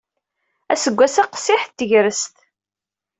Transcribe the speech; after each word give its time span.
Aseggas-a 0.73 1.23
qessiḥet 1.25 1.73
tegrest. 1.77 2.35